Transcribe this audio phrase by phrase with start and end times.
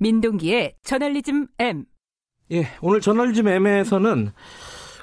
[0.00, 1.84] 민동기의 저널리즘 M.
[2.52, 4.32] 예, 오늘 저널리즘 M에서는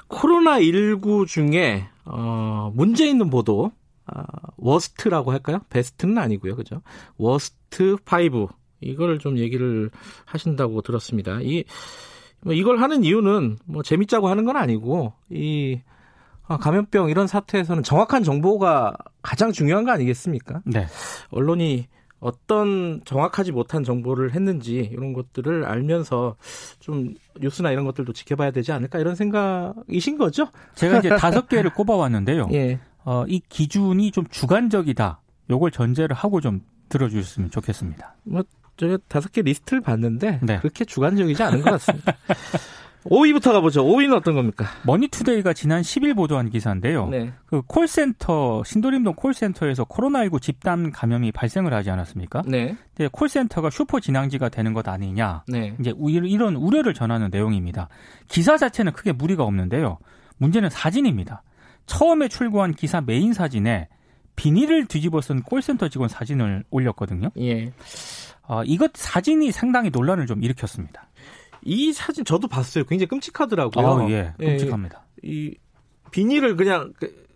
[0.08, 3.72] 코로나19 중에, 어, 문제 있는 보도,
[4.06, 4.24] 아,
[4.56, 5.60] worst라고 할까요?
[5.70, 6.56] 베스트는 아니고요.
[6.56, 6.82] 그죠?
[7.16, 8.48] worst 5.
[8.80, 9.90] 이걸 좀 얘기를
[10.24, 11.40] 하신다고 들었습니다.
[11.42, 11.64] 이,
[12.40, 15.80] 뭐 이걸 하는 이유는 뭐 재밌자고 하는 건 아니고, 이,
[16.48, 20.62] 아, 감염병 이런 사태에서는 정확한 정보가 가장 중요한 거 아니겠습니까?
[20.64, 20.86] 네.
[21.30, 21.86] 언론이
[22.20, 26.36] 어떤 정확하지 못한 정보를 했는지 이런 것들을 알면서
[26.80, 30.48] 좀 뉴스나 이런 것들도 지켜봐야 되지 않을까 이런 생각이신 거죠?
[30.74, 32.48] 제가 이제 다섯 개를 꼽아왔는데요.
[32.54, 32.80] 예.
[33.04, 35.20] 어, 이 기준이 좀 주관적이다.
[35.50, 38.16] 요걸 전제를 하고 좀 들어주셨으면 좋겠습니다.
[38.24, 38.42] 뭐
[38.76, 40.58] 제가 다섯 개 리스트를 봤는데 네.
[40.58, 42.16] 그렇게 주관적이지 않은 것 같습니다.
[43.10, 43.84] 5위부터 가보죠.
[43.84, 44.66] 5위는 어떤 겁니까?
[44.84, 47.08] 머니투데이가 지난 10일 보도한 기사인데요.
[47.08, 47.32] 네.
[47.46, 52.42] 그 콜센터 신도림동 콜센터에서 코로나19 집단 감염이 발생을 하지 않았습니까?
[52.46, 52.76] 네.
[52.94, 55.44] 근데 콜센터가 슈퍼 진앙지가 되는 것 아니냐.
[55.48, 55.74] 네.
[55.80, 57.88] 이제 우- 이런 우려를 전하는 내용입니다.
[58.28, 59.98] 기사 자체는 크게 무리가 없는데요.
[60.36, 61.42] 문제는 사진입니다.
[61.86, 63.88] 처음에 출고한 기사 메인 사진에
[64.36, 67.30] 비닐을 뒤집어 쓴 콜센터 직원 사진을 올렸거든요.
[67.40, 67.72] 예.
[68.46, 71.07] 어, 이것 사진이 상당히 논란을 좀 일으켰습니다.
[71.68, 72.84] 이 사진 저도 봤어요.
[72.84, 73.86] 굉장히 끔찍하더라고요.
[73.86, 75.04] 아, 예, 끔찍합니다.
[75.22, 75.54] 이
[76.10, 77.26] 비닐을 그냥 그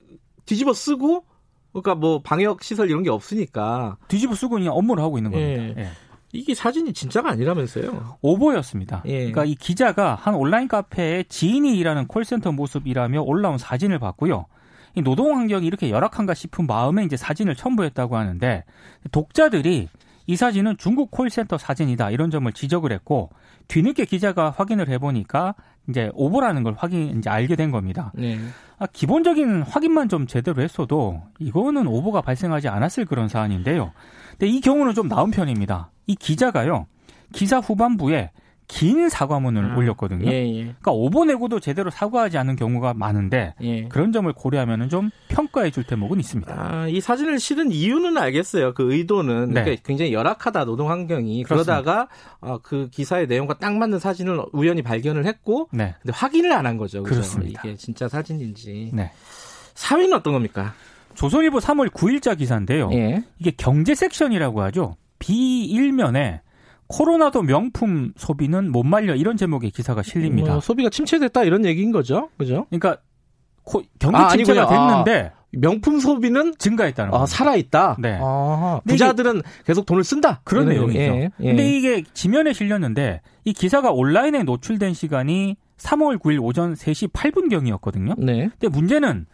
[0.46, 1.26] 뒤집어 쓰고
[1.72, 5.62] 그러니까 뭐 방역 시설 이런 게 없으니까 뒤집어 쓰고 그냥 업무를 하고 있는 겁니다.
[5.62, 5.74] 예.
[5.76, 5.88] 예.
[6.32, 8.16] 이게 사진이 진짜가 아니라면서요.
[8.22, 9.02] 오보였습니다.
[9.04, 9.18] 예.
[9.18, 14.46] 그러니까 이 기자가 한 온라인 카페에 지인이 일하는 콜센터 모습이라며 올라온 사진을 봤고요.
[14.94, 18.64] 이 노동 환경이 이렇게 열악한가 싶은 마음에 이제 사진을 첨부했다고 하는데
[19.10, 19.88] 독자들이
[20.26, 23.30] 이 사진은 중국 콜센터 사진이다 이런 점을 지적을 했고
[23.68, 25.54] 뒤늦게 기자가 확인을 해보니까
[25.88, 28.12] 이제 오보라는 걸 확인 이제 알게 된 겁니다.
[28.14, 28.38] 네.
[28.78, 33.92] 아, 기본적인 확인만 좀 제대로 했어도 이거는 오보가 발생하지 않았을 그런 사안인데요.
[34.32, 35.90] 근데 이 경우는 좀 나은 편입니다.
[36.06, 36.86] 이 기자가요
[37.32, 38.30] 기사 후반부에
[38.68, 40.30] 긴 사과문을 아, 올렸거든요.
[40.30, 40.62] 예, 예.
[40.64, 43.86] 그러니까 오보 내고도 제대로 사과하지 않는 경우가 많은데 예.
[43.88, 46.54] 그런 점을 고려하면 좀 평가해 줄 대목은 있습니다.
[46.56, 48.72] 아, 이 사진을 실은 이유는 알겠어요.
[48.74, 49.62] 그 의도는 네.
[49.62, 51.82] 그러니까 굉장히 열악하다 노동 환경이 그렇습니다.
[51.82, 52.08] 그러다가
[52.40, 55.94] 어, 그 기사의 내용과 딱 맞는 사진을 우연히 발견을 했고 네.
[56.00, 57.02] 근데 확인을 안 한 거죠.
[57.02, 57.14] 그죠?
[57.16, 57.60] 그렇습니다.
[57.64, 58.90] 이게 진짜 사진인지.
[58.94, 59.10] 네.
[59.74, 60.74] 4위는 어떤 겁니까?
[61.14, 62.88] 조선일보 3월 9일자 기사인데요.
[62.92, 63.22] 예.
[63.38, 64.96] 이게 경제 섹션이라고 하죠.
[65.18, 66.40] B1면에
[66.92, 70.52] 코로나도 명품 소비는 못 말려 이런 제목의 기사가 실립니다.
[70.52, 72.28] 뭐 소비가 침체됐다 이런 얘기인 거죠.
[72.36, 72.66] 그죠?
[72.70, 72.98] 그러니까
[73.64, 75.04] 코- 경기 아, 침체가 아니군요.
[75.04, 77.26] 됐는데 명품 소비는 증가했다는 아, 겁니다.
[77.26, 77.96] 살아 있다.
[77.98, 78.18] 네.
[78.20, 80.40] 아, 부자들은 계속 돈을 쓴다.
[80.44, 80.98] 그런 내용이죠.
[81.00, 81.46] 예, 예.
[81.48, 88.14] 근데 이게 지면에 실렸는데 이 기사가 온라인에 노출된 시간이 3월 9일 오전 3시 8분 경이었거든요.
[88.18, 88.50] 네.
[88.58, 89.26] 근데 문제는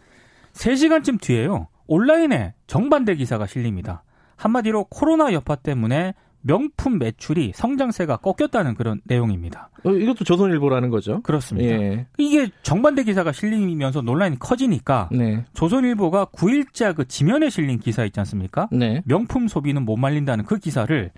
[0.53, 1.67] 3시간쯤 뒤에요.
[1.87, 4.03] 온라인에 정반대 기사가 실립니다.
[4.35, 9.69] 한마디로 코로나 여파 때문에 명품 매출이 성장세가 꺾였다는 그런 내용입니다.
[9.83, 11.21] 어, 이것도 조선일보라는 거죠.
[11.21, 11.69] 그렇습니다.
[11.69, 12.07] 예.
[12.17, 15.45] 이게 정반대 기사가 실리면서 논란이 커지니까 네.
[15.53, 18.69] 조선일보가 9일자 그 지면에 실린 기사 있지 않습니까?
[18.71, 19.01] 네.
[19.05, 21.11] 명품 소비는 못 말린다는 그 기사를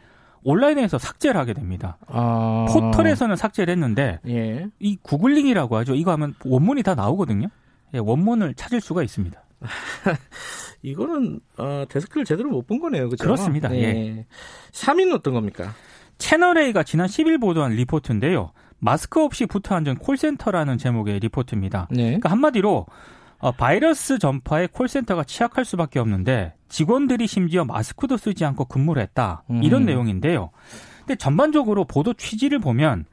[0.43, 1.97] 온라인에서 삭제를 하게 됩니다.
[2.07, 2.65] 아.
[2.69, 4.67] 포털에서는 삭제를 했는데 예.
[4.79, 5.93] 이 구글링이라고 하죠.
[5.93, 7.47] 이거 하면 원문이 다 나오거든요.
[7.93, 9.39] 예, 원문을 찾을 수가 있습니다.
[10.81, 13.09] 이거는 어, 데스크를 제대로 못 본 거네요.
[13.09, 13.23] 그죠?
[13.23, 13.69] 그렇습니다.
[13.69, 13.77] 네.
[13.81, 14.25] 예.
[14.71, 15.73] 3위는 어떤 겁니까?
[16.17, 18.51] 채널A가 지난 10일 보도한 리포트인데요.
[18.79, 21.87] 마스크 없이 붙어 앉은 콜센터라는 제목의 리포트입니다.
[21.91, 22.03] 네.
[22.05, 22.85] 그러니까 한마디로
[23.39, 29.43] 어, 바이러스 전파에 콜센터가 취약할 수밖에 없는데 직원들이 심지어 마스크도 쓰지 않고 근무를 했다.
[29.63, 29.85] 이런 음.
[29.87, 30.51] 내용인데요.
[30.99, 33.05] 근데 전반적으로 보도 취지를 보면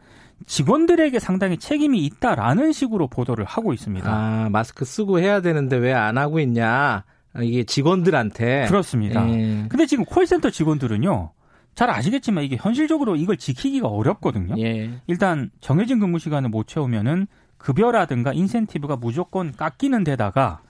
[0.46, 4.10] 직원들에게 상당히 책임이 있다라는 식으로 보도를 하고 있습니다.
[4.10, 7.04] 아, 마스크 쓰고 해야 되는데 왜 안 하고 있냐?
[7.34, 8.66] 아, 이게 직원들한테.
[8.66, 9.28] 그렇습니다.
[9.30, 9.66] 예.
[9.68, 11.30] 근데 지금 콜센터 직원들은요.
[11.74, 14.54] 잘 아시겠지만 이게 현실적으로 이걸 지키기가 어렵거든요.
[14.58, 14.90] 예.
[15.06, 17.26] 일단 정해진 근무 시간을 못 채우면은
[17.58, 20.60] 급여라든가 인센티브가 무조건 깎이는 데다가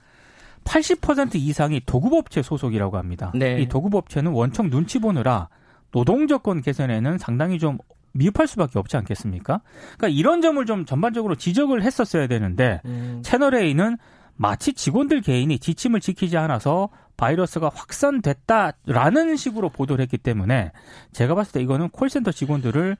[0.65, 3.31] 80% 이상이 도급업체 소속이라고 합니다.
[3.35, 3.61] 네.
[3.61, 5.49] 이 도급업체는 원청 눈치 보느라
[5.91, 7.77] 노동조건 개선에는 상당히 좀
[8.13, 9.61] 미흡할 수밖에 없지 않겠습니까?
[9.97, 13.21] 그러니까 이런 점을 좀 전반적으로 지적을 했었어야 되는데 음.
[13.23, 13.97] 채널 A는
[14.35, 20.71] 마치 직원들 개인이 지침을 지키지 않아서 바이러스가 확산됐다라는 식으로 보도를 했기 때문에
[21.11, 22.95] 제가 봤을 때 이거는 콜센터 직원들을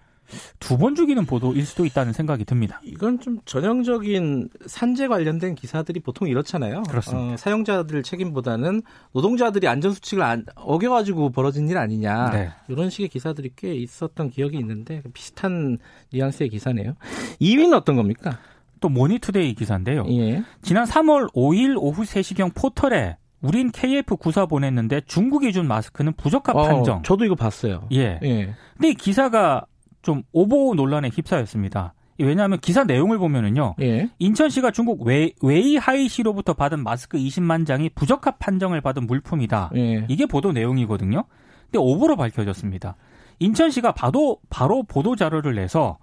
[0.59, 2.79] 두 번 죽이는 보도일 수도 있다는 생각이 듭니다.
[2.83, 6.83] 이건 좀 전형적인 산재 관련된 기사들이 보통 이렇잖아요.
[6.83, 7.33] 그렇습니다.
[7.33, 8.81] 어, 사용자들 책임보다는
[9.13, 12.31] 노동자들이 안전 수칙을 안, 어겨가지고 벌어진 일 아니냐.
[12.31, 12.49] 네.
[12.67, 15.77] 이런 식의 기사들이 꽤 있었던 기억이 있는데 비슷한
[16.13, 16.95] 뉘앙스의 기사네요.
[17.41, 18.37] 2위는 어떤 겁니까?
[18.79, 20.05] 또 머니투데이 기사인데요.
[20.09, 20.43] 예.
[20.61, 27.03] 지난 3월 5일 오후 3시경 포털에 우린 KF94 보냈는데 중국이 준 마스크는 부적합 어, 판정.
[27.03, 27.87] 저도 이거 봤어요.
[27.91, 28.19] 예.
[28.23, 28.53] 예.
[28.75, 29.65] 근데 이 기사가
[30.01, 31.93] 좀 오보 논란에 휩싸였습니다.
[32.19, 33.75] 왜냐하면 기사 내용을 보면은요.
[33.81, 34.09] 예.
[34.19, 39.71] 인천시가 중국 웨이, 웨이하이시로부터 받은 마스크 20만 장이 부적합 판정을 받은 물품이다.
[39.75, 40.05] 예.
[40.09, 41.23] 이게 보도 내용이거든요.
[41.65, 42.95] 근데 오보로 밝혀졌습니다.
[43.39, 45.97] 인천시가 바로 바로 보도 자료를 내서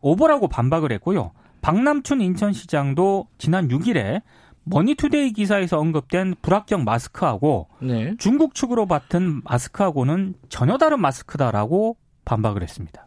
[0.00, 1.32] 오보라고 반박을 했고요.
[1.62, 4.22] 박남춘 인천시장도 지난 6일에
[4.64, 8.14] 머니투데이 기사에서 언급된 불합격 마스크하고 네.
[8.18, 13.06] 중국 측으로 받은 마스크하고는 전혀 다른 마스크다라고 반박을 했습니다.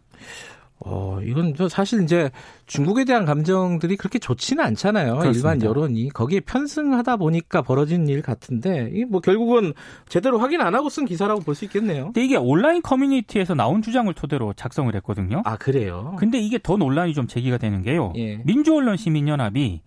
[0.85, 2.29] 어, 이건 저 사실 이제
[2.65, 5.17] 중국에 대한 감정들이 그렇게 좋지는 않잖아요.
[5.19, 5.53] 그렇습니다.
[5.53, 9.73] 일반 여론이 거기에 편승하다 보니까 벌어진 일 같은데 이 뭐 결국은
[10.09, 12.05] 제대로 확인 안 하고 쓴 기사라고 볼 수 있겠네요.
[12.05, 15.41] 근데 이게 온라인 커뮤니티에서 나온 주장을 토대로 작성을 했거든요.
[15.45, 16.15] 아 그래요.
[16.19, 18.11] 근데 이게 더 논란이 좀 제기가 되는 게요.
[18.17, 18.41] 예.
[18.43, 19.81] 민주언론 시민연합이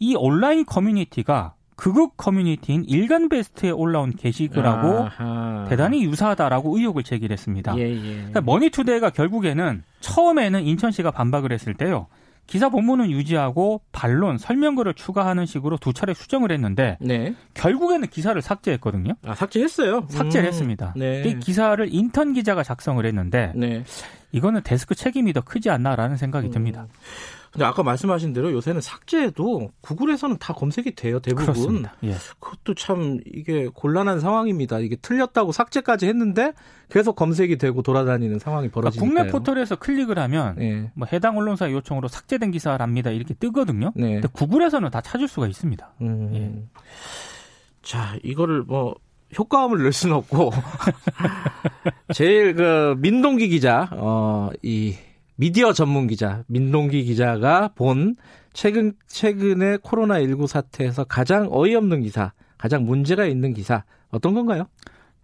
[0.00, 5.66] 이 온라인 커뮤니티가 극우 커뮤니티인 일간 베스트에 올라온 게시글하고 아하.
[5.68, 7.76] 대단히 유사하다라고 의혹을 제기했습니다.
[7.78, 8.14] 예, 예.
[8.16, 12.06] 그러니까 머니투데이가 결국에는 처음에는 인천시가 반박을 했을 때요.
[12.46, 17.34] 기사 본문은 유지하고 반론, 설명글을 추가하는 식으로 두 차례 수정을 했는데 네.
[17.54, 19.14] 결국에는 기사를 삭제했거든요.
[19.24, 20.06] 아 삭제했어요.
[20.10, 20.48] 삭제를 음.
[20.48, 20.92] 했습니다.
[20.94, 21.22] 네.
[21.24, 23.82] 이 기사를 인턴 기자가 작성을 했는데 네.
[24.32, 26.86] 이거는 데스크 책임이 더 크지 않나라는 생각이 듭니다.
[27.54, 31.20] 근데 아까 말씀하신 대로 요새는 삭제해도 구글에서는 다 검색이 돼요.
[31.20, 31.44] 대부분.
[31.44, 31.94] 그렇습니다.
[32.02, 32.14] 예.
[32.40, 34.80] 그것도 참 이게 곤란한 상황입니다.
[34.80, 36.52] 이게 틀렸다고 삭제까지 했는데
[36.90, 39.08] 계속 검색이 되고 돌아다니는 상황이 그러니까 벌어지니까요.
[39.08, 40.90] 국내 포털에서 클릭을 하면 예.
[40.94, 43.92] 뭐 해당 언론사 요청으로 삭제된 기사랍니다 이렇게 뜨거든요.
[43.94, 44.14] 네.
[44.14, 45.94] 근데 구글에서는 다 찾을 수가 있습니다.
[46.00, 46.30] 음.
[46.34, 46.82] 예.
[47.82, 48.96] 자, 이거를 뭐
[49.38, 50.50] 효과음을 낼 수는 없고
[52.14, 54.96] 제일 그 민동기 기자, 어, 이
[55.36, 58.16] 미디어 전문 기자 민동기 기자가 본
[58.52, 64.66] 최근 최근의 코로나 19 사태에서 가장 어이없는 기사, 가장 문제가 있는 기사 어떤 건가요?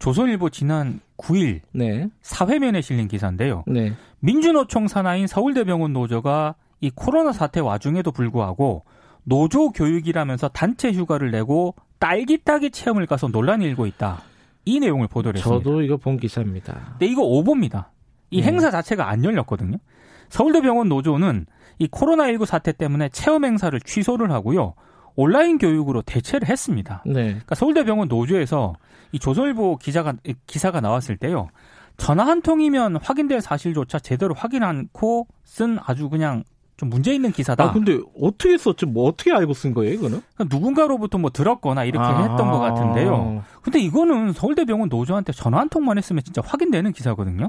[0.00, 3.64] 조선일보 지난 9일 네, 사회면에 실린 기사인데요.
[3.68, 8.84] 네, 민주노총 산하인 서울대병원 노조가 이 코로나 사태 와중에도 불구하고
[9.22, 14.22] 노조 교육이라면서 단체 휴가를 내고 딸기 따기 체험을 가서 논란이 일고 있다.
[14.64, 15.62] 이 내용을 보도를 했습니다.
[15.62, 16.96] 저도 이거 본 기사입니다.
[16.98, 17.92] 근데 이거 오보입니다.
[18.30, 18.46] 이 네.
[18.46, 19.76] 행사 자체가 안 열렸거든요.
[20.28, 21.46] 서울대병원 노조는
[21.78, 24.74] 이 코로나19 사태 때문에 체험 행사를 취소를 하고요.
[25.16, 27.02] 온라인 교육으로 대체를 했습니다.
[27.04, 28.74] 네, 그러니까 서울대병원 노조에서
[29.12, 30.14] 이 조선일보 기자가
[30.46, 31.48] 기사가 나왔을 때요.
[31.96, 36.44] 전화 한 통이면 확인될 사실조차 제대로 확인 않고 쓴 아주 그냥
[36.76, 37.64] 좀 문제 있는 기사다.
[37.64, 38.86] 아 근데 어떻게 썼지?
[38.86, 40.22] 뭐 어떻게 알고 쓴 거예요, 이거는?
[40.34, 42.22] 그러니까 누군가로부터 뭐 들었거나 이렇게 아.
[42.22, 43.44] 했던 것 같은데요.
[43.60, 47.48] 근데 이거는 서울대병원 노조한테 전화 한 통만 했으면 진짜 확인되는 기사거든요.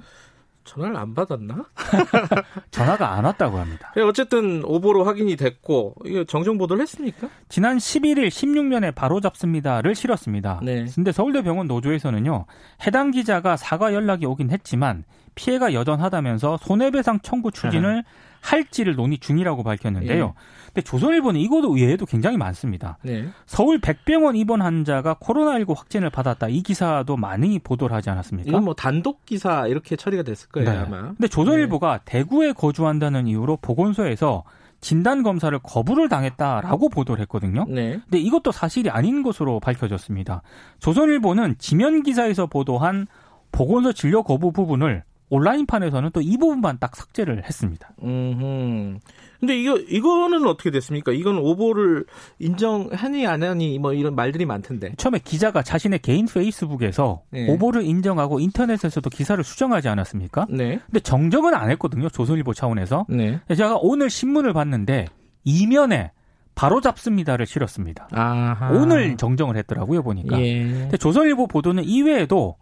[0.63, 1.65] 전화를 안 받았나?
[2.71, 3.93] 전화가 안 왔다고 합니다.
[3.97, 5.95] 예, 어쨌든 오보로 확인이 됐고
[6.27, 7.29] 정정 보도를 했습니까?
[7.49, 10.59] 지난 11일 16년에 바로 잡습니다를 실었습니다.
[10.63, 10.85] 네.
[10.93, 12.45] 근데 서울대 병원 노조에서는요.
[12.85, 15.03] 해당 기자가 사과 연락이 오긴 했지만
[15.35, 18.03] 피해가 여전하다면서 손해배상 청구 추진을
[18.41, 20.25] 할지를 논의 중이라고 밝혔는데요.
[20.25, 20.41] 예.
[20.67, 22.97] 근데 조선일보는 이것도 외에도 굉장히 많습니다.
[23.03, 23.27] 네.
[23.45, 26.47] 서울 백병원 입원 환자가 코로나19 확진을 받았다.
[26.47, 28.49] 이 기사도 많이 보도를 하지 않았습니까?
[28.49, 30.77] 이건 뭐 단독 기사 이렇게 처리가 됐을 거예요 네.
[30.77, 31.09] 아마.
[31.09, 34.43] 근데 조선일보가 대구에 거주한다는 이유로 보건소에서
[34.79, 37.65] 진단 검사를 거부를 당했다라고 보도를 했거든요.
[37.69, 37.99] 네.
[38.03, 40.41] 근데 이것도 사실이 아닌 것으로 밝혀졌습니다.
[40.79, 43.05] 조선일보는 지면 기사에서 보도한
[43.51, 47.89] 보건소 진료 거부 부분을 온라인판에서는 또 이 부분만 딱 삭제를 했습니다.
[48.03, 48.99] 음.
[49.39, 51.11] 근데 이거 이거는 어떻게 됐습니까?
[51.13, 52.05] 이건 오보를
[52.37, 54.93] 인정하니 안 하니 뭐 이런 말들이 많던데.
[54.97, 57.49] 처음에 기자가 자신의 개인 페이스북에서 네.
[57.51, 60.45] 오보를 인정하고 인터넷에서도 기사를 수정하지 않았습니까?
[60.49, 60.79] 네.
[60.85, 62.09] 근데 정정은 안 했거든요.
[62.09, 63.07] 조선일보 차원에서.
[63.09, 63.39] 네.
[63.47, 65.07] 제가 오늘 신문을 봤는데
[65.43, 66.11] 이면에
[66.53, 68.09] 바로 잡습니다를 실었습니다.
[68.11, 68.71] 아하.
[68.73, 70.39] 오늘 정정을 했더라고요 보니까.
[70.39, 70.63] 예.
[70.63, 72.57] 근데 조선일보 보도는 이외에도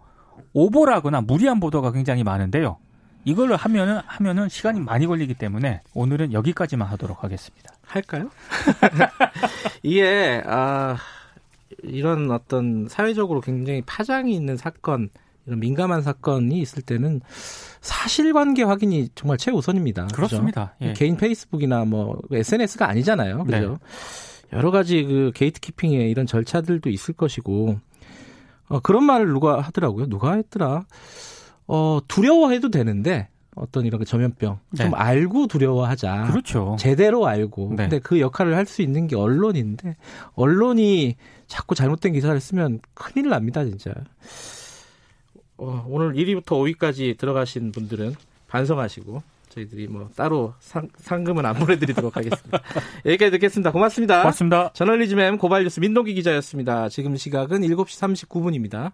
[0.53, 2.77] 오보라거나 무리한 보도가 굉장히 많은데요.
[3.25, 7.73] 이걸로 하면은 하면은 시간이 많이 걸리기 때문에 오늘은 여기까지만 하도록 하겠습니다.
[7.83, 8.29] 할까요?
[9.83, 10.97] 이게 아
[11.83, 15.09] 이런 어떤 사회적으로 굉장히 파장이 있는 사건,
[15.45, 17.21] 이런 민감한 사건이 있을 때는
[17.81, 20.07] 사실관계 확인이 정말 최우선입니다.
[20.07, 20.75] 그렇습니다.
[20.81, 20.93] 예.
[20.93, 23.43] 개인 페이스북이나 뭐 SNS가 아니잖아요.
[23.47, 23.59] 네.
[23.59, 23.79] 그죠?
[24.53, 27.79] 여러 가지 그 게이트키핑의 이런 절차들도 있을 것이고
[28.69, 30.07] 어, 그런 말을 누가 하더라고요.
[30.07, 30.85] 누가 했더라.
[31.67, 34.85] 어, 두려워해도 되는데 어떤 이런 그 전염병 네.
[34.85, 36.27] 좀 알고 두려워하자.
[36.31, 36.75] 그렇죠.
[36.79, 37.69] 제대로 알고.
[37.71, 37.75] 네.
[37.75, 39.97] 근데 그 역할을 할 수 있는 게 언론인데
[40.35, 41.15] 언론이
[41.47, 43.91] 자꾸 잘못된 기사를 쓰면 큰일 납니다, 진짜.
[45.57, 46.45] 어, 오늘 1위부터
[46.77, 48.15] 5위까지 들어가신 분들은
[48.47, 52.61] 반성하시고 저희들이 뭐 따로 상, 상금은 안 보내드리도록 하겠습니다.
[53.05, 53.71] 여기까지 듣겠습니다.
[53.71, 54.21] 고맙습니다.
[54.21, 54.71] 고맙습니다.
[54.73, 56.89] 저널리즘 M 고발뉴스 민동기 기자였습니다.
[56.89, 58.91] 지금 시각은 7시 39분입니다.